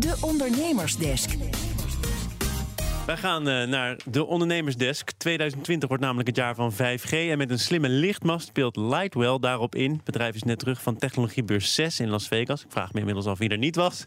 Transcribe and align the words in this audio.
De 0.00 0.16
Ondernemersdesk. 0.20 1.36
Wij 3.06 3.16
gaan 3.16 3.48
uh, 3.48 3.66
naar 3.66 3.96
de 4.10 4.26
ondernemersdesk. 4.26 5.10
2020 5.10 5.88
wordt 5.88 6.04
namelijk 6.04 6.28
het 6.28 6.36
jaar 6.36 6.54
van 6.54 6.72
5G. 6.72 7.10
En 7.10 7.38
met 7.38 7.50
een 7.50 7.58
slimme 7.58 7.88
lichtmast 7.88 8.46
speelt 8.46 8.76
Lightwell 8.76 9.38
daarop 9.38 9.74
in. 9.74 9.92
Het 9.92 10.04
bedrijf 10.04 10.34
is 10.34 10.42
net 10.42 10.58
terug 10.58 10.82
van 10.82 10.96
technologiebeurs 10.96 11.74
6 11.74 12.00
in 12.00 12.08
Las 12.08 12.28
Vegas. 12.28 12.64
Ik 12.64 12.70
vraag 12.70 12.92
me 12.92 12.98
inmiddels 12.98 13.26
af 13.26 13.38
wie 13.38 13.48
er 13.48 13.58
niet 13.58 13.76
was. 13.76 14.06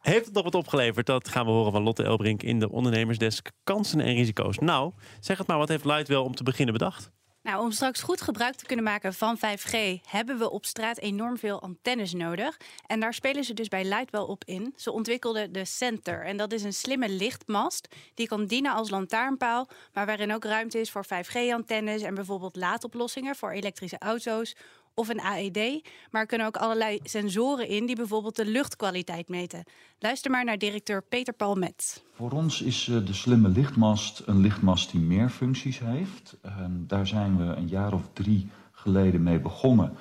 Heeft 0.00 0.24
het 0.24 0.34
nog 0.34 0.44
wat 0.44 0.54
opgeleverd? 0.54 1.06
Dat 1.06 1.28
gaan 1.28 1.46
we 1.46 1.52
horen 1.52 1.72
van 1.72 1.82
Lotte 1.82 2.02
Elbrink 2.02 2.42
in 2.42 2.58
de 2.58 2.70
ondernemersdesk. 2.70 3.50
Kansen 3.64 4.00
en 4.00 4.14
risico's. 4.14 4.58
Nou, 4.58 4.92
zeg 5.20 5.38
het 5.38 5.46
maar, 5.46 5.58
wat 5.58 5.68
heeft 5.68 5.84
Lightwell 5.84 6.16
om 6.16 6.34
te 6.34 6.42
beginnen 6.42 6.74
bedacht? 6.74 7.10
Nou, 7.44 7.62
om 7.62 7.70
straks 7.70 8.02
goed 8.02 8.20
gebruik 8.20 8.54
te 8.54 8.66
kunnen 8.66 8.84
maken 8.84 9.14
van 9.14 9.38
5G 9.38 10.00
hebben 10.08 10.38
we 10.38 10.50
op 10.50 10.64
straat 10.64 10.98
enorm 10.98 11.38
veel 11.38 11.62
antennes 11.62 12.12
nodig. 12.12 12.60
En 12.86 13.00
daar 13.00 13.14
spelen 13.14 13.44
ze 13.44 13.54
dus 13.54 13.68
bij 13.68 13.84
Lightwell 13.84 14.20
op 14.20 14.44
in. 14.44 14.72
Ze 14.76 14.92
ontwikkelden 14.92 15.52
de 15.52 15.64
Center. 15.64 16.24
En 16.24 16.36
dat 16.36 16.52
is 16.52 16.62
een 16.62 16.72
slimme 16.72 17.08
lichtmast 17.08 17.88
die 18.14 18.26
kan 18.26 18.46
dienen 18.46 18.72
als 18.72 18.90
lantaarnpaal, 18.90 19.68
maar 19.92 20.06
waarin 20.06 20.34
ook 20.34 20.44
ruimte 20.44 20.80
is 20.80 20.90
voor 20.90 21.04
5G-antennes 21.04 22.02
en 22.02 22.14
bijvoorbeeld 22.14 22.56
laadoplossingen 22.56 23.36
voor 23.36 23.50
elektrische 23.50 23.98
auto's 23.98 24.54
of 24.94 25.08
een 25.08 25.20
AED. 25.20 25.82
Maar 26.10 26.20
er 26.20 26.26
kunnen 26.26 26.46
ook 26.46 26.56
allerlei 26.56 26.98
sensoren 27.02 27.68
in 27.68 27.86
die 27.86 27.96
bijvoorbeeld 27.96 28.36
de 28.36 28.46
luchtkwaliteit 28.46 29.28
meten. 29.28 29.64
Luister 29.98 30.30
maar 30.30 30.44
naar 30.44 30.58
directeur 30.58 31.02
Peter 31.02 31.34
Palmet. 31.34 32.04
Voor 32.12 32.30
ons 32.30 32.62
is 32.62 32.88
eh, 32.88 33.06
de 33.06 33.14
slimme 33.14 33.48
lichtmast 33.48 34.22
een 34.26 34.40
lichtmast 34.40 34.90
die 34.90 35.00
meer 35.00 35.28
functies 35.28 35.78
heeft. 35.78 36.36
Daar 36.70 37.06
zijn 37.06 37.36
we 37.36 37.44
een 37.44 37.68
jaar 37.68 37.92
of 37.92 38.08
drie 38.12 38.48
geleden 38.72 39.22
mee 39.22 39.40
begonnen 39.40 39.96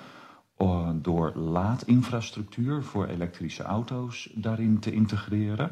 eh, 0.57 0.89
door 0.95 1.35
laadinfrastructuur 1.35 2.83
voor 2.83 3.07
elektrische 3.07 3.63
auto's 3.63 4.29
daarin 4.33 4.79
te 4.79 4.91
integreren. 4.91 5.71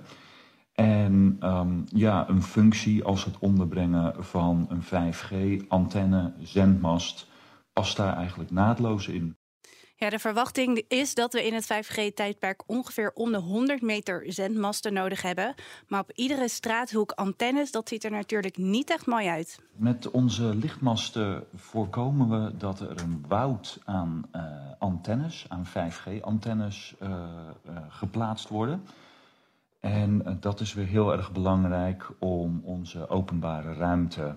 En 0.73 1.37
um, 1.43 1.83
ja, 1.93 2.29
een 2.29 2.43
functie 2.43 3.03
als 3.03 3.25
het 3.25 3.39
onderbrengen 3.39 4.23
van 4.23 4.67
een 4.69 4.83
5G-antenne, 4.83 6.33
zendmast 6.39 7.27
past 7.73 7.97
daar 7.97 8.15
eigenlijk 8.17 8.51
naadloos 8.51 9.07
in. 9.07 9.35
Ja, 10.01 10.09
de 10.09 10.19
verwachting 10.19 10.83
is 10.87 11.13
dat 11.13 11.33
we 11.33 11.45
in 11.45 11.53
het 11.53 11.63
5G-tijdperk 11.63 12.63
ongeveer 12.65 13.11
om 13.13 13.31
de 13.31 13.37
100 13.37 13.81
meter 13.81 14.23
zendmasten 14.27 14.93
nodig 14.93 15.21
hebben. 15.21 15.53
Maar 15.87 15.99
op 15.99 16.11
iedere 16.11 16.47
straathoek 16.47 17.11
antennes, 17.11 17.71
dat 17.71 17.89
ziet 17.89 18.03
er 18.03 18.11
natuurlijk 18.11 18.57
niet 18.57 18.89
echt 18.89 19.05
mooi 19.05 19.27
uit. 19.27 19.59
Met 19.71 20.11
onze 20.11 20.55
lichtmasten 20.55 21.43
voorkomen 21.55 22.29
we 22.29 22.57
dat 22.57 22.79
er 22.79 23.01
een 23.01 23.25
woud 23.27 23.79
aan 23.85 24.29
uh, 24.35 24.43
antennes, 24.79 25.45
aan 25.47 25.65
5G-antennes, 25.67 26.95
uh, 27.01 27.09
uh, 27.09 27.77
geplaatst 27.89 28.49
worden. 28.49 28.83
En 29.79 30.37
dat 30.39 30.59
is 30.59 30.73
weer 30.73 30.87
heel 30.87 31.11
erg 31.11 31.31
belangrijk 31.31 32.09
om 32.19 32.61
onze 32.63 33.09
openbare 33.09 33.73
ruimte 33.73 34.35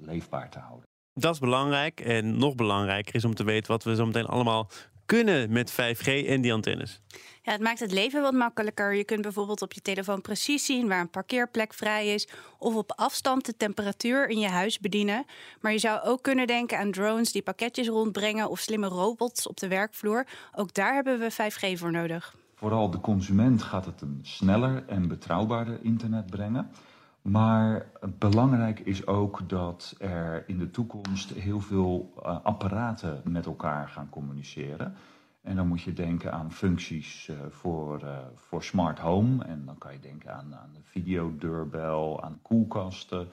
leefbaar 0.00 0.50
te 0.50 0.58
houden. 0.58 0.86
Dat 1.18 1.34
is 1.34 1.40
belangrijk. 1.40 2.00
En 2.00 2.38
nog 2.38 2.54
belangrijker 2.54 3.14
is 3.14 3.24
om 3.24 3.34
te 3.34 3.44
weten 3.44 3.70
wat 3.70 3.84
we 3.84 3.94
zo 3.94 4.06
meteen 4.06 4.26
allemaal 4.26 4.70
kunnen 5.06 5.52
met 5.52 5.72
5G 5.72 6.26
en 6.26 6.40
die 6.40 6.52
antennes. 6.52 7.00
Ja, 7.42 7.52
het 7.52 7.60
maakt 7.60 7.80
het 7.80 7.92
leven 7.92 8.22
wat 8.22 8.32
makkelijker. 8.32 8.94
Je 8.94 9.04
kunt 9.04 9.22
bijvoorbeeld 9.22 9.62
op 9.62 9.72
je 9.72 9.80
telefoon 9.80 10.20
precies 10.20 10.64
zien 10.64 10.88
waar 10.88 11.00
een 11.00 11.10
parkeerplek 11.10 11.74
vrij 11.74 12.14
is. 12.14 12.28
Of 12.58 12.74
op 12.74 12.92
afstand 12.96 13.46
de 13.46 13.56
temperatuur 13.56 14.28
in 14.28 14.38
je 14.38 14.48
huis 14.48 14.78
bedienen. 14.78 15.24
Maar 15.60 15.72
je 15.72 15.78
zou 15.78 16.00
ook 16.02 16.22
kunnen 16.22 16.46
denken 16.46 16.78
aan 16.78 16.90
drones 16.90 17.32
die 17.32 17.42
pakketjes 17.42 17.88
rondbrengen 17.88 18.50
of 18.50 18.58
slimme 18.58 18.86
robots 18.86 19.46
op 19.46 19.56
de 19.56 19.68
werkvloer. 19.68 20.26
Ook 20.54 20.74
daar 20.74 20.94
hebben 20.94 21.18
we 21.18 21.32
5G 21.32 21.78
voor 21.78 21.92
nodig. 21.92 22.36
Vooral 22.54 22.90
de 22.90 23.00
consument 23.00 23.62
gaat 23.62 23.84
het 23.84 24.00
een 24.00 24.20
sneller 24.22 24.84
en 24.86 25.08
betrouwbaarder 25.08 25.78
internet 25.82 26.26
brengen. 26.26 26.70
Maar 27.28 27.86
belangrijk 28.18 28.80
is 28.80 29.06
ook 29.06 29.48
dat 29.48 29.94
er 29.98 30.48
in 30.48 30.58
de 30.58 30.70
toekomst 30.70 31.30
heel 31.30 31.60
veel 31.60 32.12
uh, 32.18 32.44
apparaten 32.44 33.20
met 33.24 33.46
elkaar 33.46 33.88
gaan 33.88 34.08
communiceren. 34.08 34.94
En 35.42 35.56
dan 35.56 35.68
moet 35.68 35.82
je 35.82 35.92
denken 35.92 36.32
aan 36.32 36.52
functies 36.52 37.28
uh, 37.28 37.36
voor, 37.48 38.02
uh, 38.04 38.18
voor 38.34 38.62
smart 38.62 38.98
home. 38.98 39.44
En 39.44 39.62
dan 39.64 39.78
kan 39.78 39.92
je 39.92 40.00
denken 40.00 40.34
aan, 40.34 40.54
aan 40.54 40.72
de 40.72 40.80
videodeurbel, 40.82 42.22
aan 42.22 42.38
koelkasten 42.42 43.28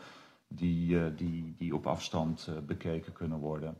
die, 0.47 1.13
die, 1.15 1.53
die 1.57 1.75
op 1.75 1.87
afstand 1.87 2.49
bekeken 2.65 3.13
kunnen 3.13 3.39
worden. 3.39 3.77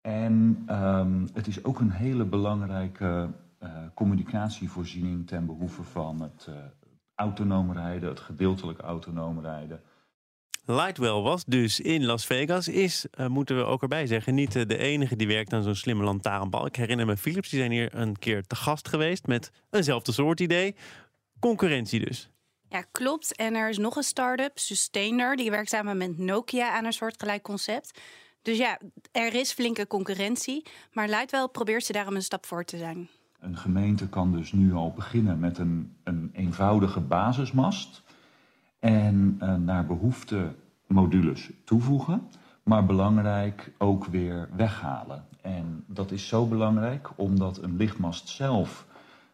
En 0.00 0.66
um, 0.70 1.28
het 1.32 1.46
is 1.46 1.64
ook 1.64 1.80
een 1.80 1.90
hele 1.90 2.24
belangrijke 2.24 3.30
communicatievoorziening 3.94 5.26
ten 5.26 5.46
behoeve 5.46 5.82
van 5.82 6.20
het 6.20 6.48
autonoom 7.18 7.72
rijden, 7.72 8.08
het 8.08 8.20
gedeeltelijk 8.20 8.78
autonoom 8.78 9.40
rijden. 9.40 9.82
Lightwell 10.64 11.20
was 11.20 11.44
dus 11.44 11.80
in 11.80 12.04
Las 12.04 12.26
Vegas, 12.26 12.68
is, 12.68 13.06
uh, 13.18 13.26
moeten 13.26 13.56
we 13.56 13.64
ook 13.64 13.82
erbij 13.82 14.06
zeggen, 14.06 14.34
niet 14.34 14.54
uh, 14.54 14.66
de 14.66 14.78
enige 14.78 15.16
die 15.16 15.26
werkt 15.26 15.52
aan 15.52 15.62
zo'n 15.62 15.74
slimme 15.74 16.04
lantaarnbal. 16.04 16.66
Ik 16.66 16.76
herinner 16.76 17.06
me, 17.06 17.16
Philips, 17.16 17.48
die 17.48 17.58
zijn 17.58 17.70
hier 17.70 17.94
een 17.94 18.18
keer 18.18 18.42
te 18.46 18.56
gast 18.56 18.88
geweest 18.88 19.26
met 19.26 19.50
eenzelfde 19.70 20.12
soort 20.12 20.40
idee. 20.40 20.74
Concurrentie 21.40 22.04
dus. 22.04 22.30
Ja, 22.68 22.82
klopt. 22.92 23.36
En 23.36 23.54
er 23.54 23.68
is 23.68 23.78
nog 23.78 23.96
een 23.96 24.02
start-up, 24.02 24.58
Sustainer, 24.58 25.36
die 25.36 25.50
werkt 25.50 25.68
samen 25.68 25.96
met 25.96 26.18
Nokia 26.18 26.70
aan 26.70 26.84
een 26.84 26.92
soortgelijk 26.92 27.42
concept. 27.42 28.00
Dus 28.42 28.58
ja, 28.58 28.78
er 29.12 29.34
is 29.34 29.52
flinke 29.52 29.86
concurrentie, 29.86 30.66
maar 30.92 31.08
Lightwell 31.08 31.48
probeert 31.48 31.84
ze 31.84 31.92
daarom 31.92 32.14
een 32.14 32.22
stap 32.22 32.46
voor 32.46 32.64
te 32.64 32.76
zijn. 32.76 33.08
Een 33.40 33.56
gemeente 33.56 34.08
kan 34.08 34.32
dus 34.32 34.52
nu 34.52 34.72
al 34.72 34.92
beginnen 34.92 35.38
met 35.38 35.58
een, 35.58 35.92
een 36.04 36.30
eenvoudige 36.32 37.00
basismast 37.00 38.02
en 38.78 39.38
uh, 39.42 39.54
naar 39.54 39.86
behoefte 39.86 40.54
modules 40.86 41.50
toevoegen, 41.64 42.28
maar 42.62 42.86
belangrijk 42.86 43.72
ook 43.78 44.04
weer 44.04 44.48
weghalen. 44.56 45.24
En 45.40 45.84
dat 45.86 46.10
is 46.10 46.28
zo 46.28 46.46
belangrijk 46.46 47.10
omdat 47.16 47.62
een 47.62 47.76
lichtmast 47.76 48.28
zelf 48.28 48.86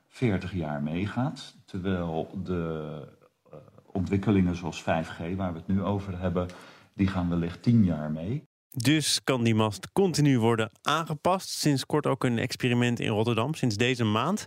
40 0.08 0.54
jaar 0.54 0.82
meegaat, 0.82 1.54
terwijl 1.64 2.40
de 2.44 3.02
uh, 3.46 3.54
ontwikkelingen 3.92 4.56
zoals 4.56 4.82
5G, 4.82 5.36
waar 5.36 5.52
we 5.52 5.58
het 5.58 5.68
nu 5.68 5.82
over 5.82 6.18
hebben, 6.18 6.48
die 6.92 7.06
gaan 7.06 7.28
wellicht 7.28 7.62
10 7.62 7.84
jaar 7.84 8.10
mee. 8.10 8.44
Dus 8.76 9.24
kan 9.24 9.44
die 9.44 9.54
mast 9.54 9.92
continu 9.92 10.38
worden 10.38 10.70
aangepast. 10.82 11.48
Sinds 11.48 11.86
kort 11.86 12.06
ook 12.06 12.24
een 12.24 12.38
experiment 12.38 13.00
in 13.00 13.08
Rotterdam, 13.08 13.54
sinds 13.54 13.76
deze 13.76 14.04
maand. 14.04 14.46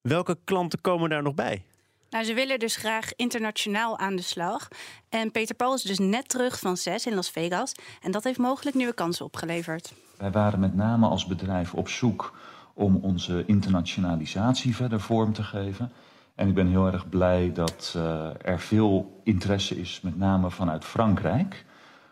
Welke 0.00 0.38
klanten 0.44 0.80
komen 0.80 1.10
daar 1.10 1.22
nog 1.22 1.34
bij? 1.34 1.62
Nou, 2.10 2.24
ze 2.24 2.34
willen 2.34 2.58
dus 2.58 2.76
graag 2.76 3.14
internationaal 3.16 3.98
aan 3.98 4.16
de 4.16 4.22
slag. 4.22 4.68
En 5.08 5.30
Peter 5.30 5.54
Paul 5.54 5.74
is 5.74 5.82
dus 5.82 5.98
net 5.98 6.28
terug 6.28 6.58
van 6.58 6.76
CES 6.76 7.06
in 7.06 7.14
Las 7.14 7.30
Vegas. 7.30 7.72
En 8.00 8.10
dat 8.10 8.24
heeft 8.24 8.38
mogelijk 8.38 8.76
nieuwe 8.76 8.94
kansen 8.94 9.24
opgeleverd. 9.24 9.92
Wij 10.16 10.30
waren 10.30 10.60
met 10.60 10.74
name 10.74 11.06
als 11.06 11.26
bedrijf 11.26 11.74
op 11.74 11.88
zoek 11.88 12.38
om 12.74 12.96
onze 12.96 13.44
internationalisatie 13.46 14.76
verder 14.76 15.00
vorm 15.00 15.32
te 15.32 15.42
geven. 15.42 15.92
En 16.34 16.48
ik 16.48 16.54
ben 16.54 16.68
heel 16.68 16.86
erg 16.86 17.08
blij 17.08 17.52
dat 17.52 17.94
uh, 17.96 18.28
er 18.42 18.60
veel 18.60 19.20
interesse 19.24 19.80
is, 19.80 20.00
met 20.02 20.16
name 20.16 20.50
vanuit 20.50 20.84
Frankrijk 20.84 21.64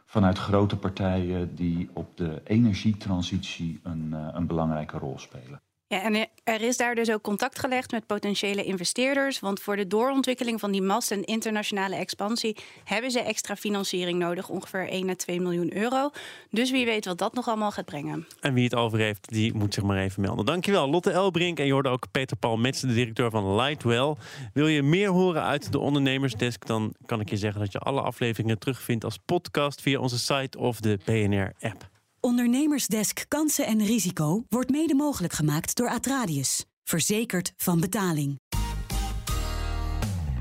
vanuit 0.08 0.38
grote 0.38 0.76
partijen 0.76 1.54
die 1.54 1.90
op 1.92 2.16
de 2.16 2.40
energietransitie 2.44 3.80
een, 3.82 4.10
uh, 4.12 4.28
een 4.32 4.46
belangrijke 4.46 4.98
rol 4.98 5.18
spelen. 5.18 5.60
Ja, 5.90 6.02
en 6.02 6.28
er 6.44 6.60
is 6.60 6.76
daar 6.76 6.94
dus 6.94 7.10
ook 7.10 7.22
contact 7.22 7.58
gelegd 7.58 7.90
met 7.90 8.06
potentiële 8.06 8.64
investeerders. 8.64 9.40
Want 9.40 9.60
voor 9.60 9.76
de 9.76 9.86
doorontwikkeling 9.86 10.60
van 10.60 10.70
die 10.70 10.82
mast 10.82 11.10
en 11.10 11.24
internationale 11.24 11.96
expansie 11.96 12.56
hebben 12.84 13.10
ze 13.10 13.20
extra 13.20 13.56
financiering 13.56 14.18
nodig, 14.18 14.48
ongeveer 14.48 14.88
1 14.88 15.08
à 15.08 15.14
2 15.14 15.40
miljoen 15.40 15.76
euro. 15.76 16.10
Dus 16.50 16.70
wie 16.70 16.84
weet 16.84 17.04
wat 17.04 17.18
dat 17.18 17.34
nog 17.34 17.48
allemaal 17.48 17.70
gaat 17.70 17.84
brengen. 17.84 18.26
En 18.40 18.54
wie 18.54 18.64
het 18.64 18.74
over 18.74 18.98
heeft, 18.98 19.28
die 19.28 19.54
moet 19.54 19.74
zich 19.74 19.82
maar 19.82 19.98
even 19.98 20.22
melden. 20.22 20.44
Dankjewel, 20.44 20.90
Lotte 20.90 21.10
Elbrink. 21.10 21.58
En 21.58 21.66
je 21.66 21.72
hoorde 21.72 21.88
ook 21.88 22.10
Peter 22.10 22.36
Paul 22.36 22.56
Metz, 22.56 22.80
de 22.80 22.94
directeur 22.94 23.30
van 23.30 23.54
Lightwell. 23.54 24.14
Wil 24.52 24.66
je 24.66 24.82
meer 24.82 25.10
horen 25.10 25.42
uit 25.42 25.72
de 25.72 25.78
ondernemersdesk, 25.78 26.66
dan 26.66 26.94
kan 27.06 27.20
ik 27.20 27.30
je 27.30 27.36
zeggen 27.36 27.60
dat 27.60 27.72
je 27.72 27.78
alle 27.78 28.00
afleveringen 28.00 28.58
terugvindt 28.58 29.04
als 29.04 29.18
podcast 29.24 29.80
via 29.80 29.98
onze 29.98 30.18
site 30.18 30.58
of 30.58 30.80
de 30.80 30.98
BNR-app. 31.04 31.97
Ondernemersdesk 32.20 33.24
Kansen 33.28 33.66
en 33.66 33.84
Risico 33.84 34.44
wordt 34.48 34.70
mede 34.70 34.94
mogelijk 34.94 35.32
gemaakt 35.32 35.76
door 35.76 35.88
Atradius. 35.88 36.64
Verzekerd 36.84 37.52
van 37.56 37.80
betaling. 37.80 38.40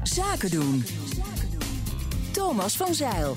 Zaken 0.04 0.52
doen. 0.52 0.84
Thomas 2.32 2.78
van 2.78 2.96
Zeil. 2.96 3.34